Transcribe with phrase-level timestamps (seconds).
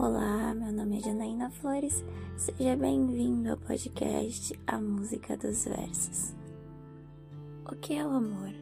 [0.00, 2.04] Olá, meu nome é Janaína Flores,
[2.36, 6.36] seja bem-vindo ao podcast A Música dos Versos.
[7.66, 8.54] O que é o amor?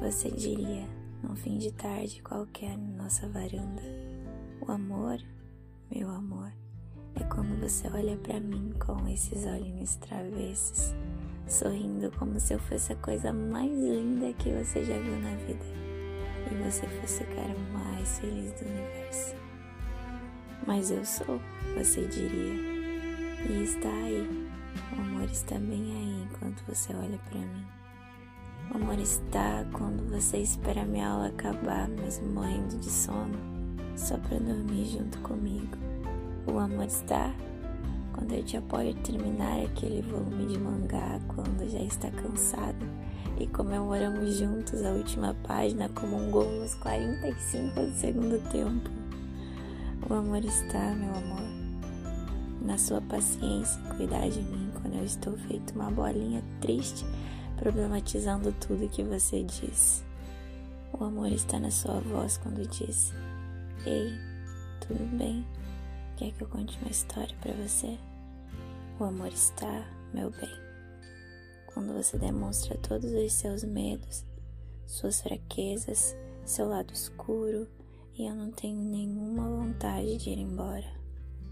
[0.00, 0.88] Você diria,
[1.22, 3.80] num fim de tarde qualquer na nossa varanda.
[4.60, 5.18] O amor,
[5.88, 6.52] meu amor,
[7.14, 10.92] é quando você olha para mim com esses olhinhos travessos,
[11.46, 15.64] sorrindo como se eu fosse a coisa mais linda que você já viu na vida
[16.50, 19.51] e você fosse o cara mais feliz do universo.
[20.66, 21.40] Mas eu sou,
[21.76, 22.72] você diria.
[23.48, 24.48] E está aí.
[24.96, 27.66] O amor está bem aí enquanto você olha para mim.
[28.72, 33.36] O amor está quando você espera minha aula acabar, mesmo morrendo de sono,
[33.96, 35.76] só para dormir junto comigo.
[36.46, 37.34] O amor está
[38.12, 42.86] quando eu te apoio a terminar aquele volume de mangá quando já está cansado
[43.38, 49.01] e comemoramos juntos a última página como um gol nos 45 do segundo tempo.
[50.10, 51.42] O amor está, meu amor,
[52.60, 57.04] na sua paciência cuidar de mim quando eu estou feito uma bolinha triste,
[57.56, 60.04] problematizando tudo que você diz.
[60.92, 63.12] O amor está na sua voz quando diz:
[63.86, 64.12] Ei,
[64.80, 65.46] tudo bem?
[66.16, 67.96] Quer que eu conte uma história para você?
[68.98, 70.50] O amor está, meu bem,
[71.72, 74.24] quando você demonstra todos os seus medos,
[74.84, 77.68] suas fraquezas, seu lado escuro
[78.14, 80.90] e eu não tenho nenhuma vontade de ir embora.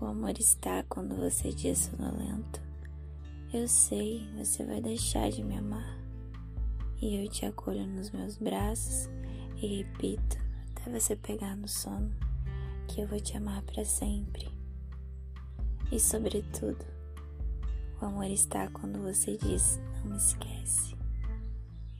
[0.00, 2.60] O amor está quando você diz sonolento.
[3.52, 5.98] Eu sei, você vai deixar de me amar.
[7.00, 9.08] E eu te acolho nos meus braços
[9.60, 10.38] e repito
[10.70, 12.10] até você pegar no sono
[12.88, 14.48] que eu vou te amar para sempre.
[15.90, 16.84] E sobretudo,
[18.00, 20.96] o amor está quando você diz não me esquece.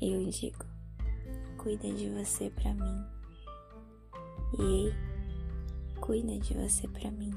[0.00, 0.64] E eu digo,
[1.58, 3.19] cuida de você para mim.
[4.58, 4.92] E
[6.00, 7.32] cuida de você para mim.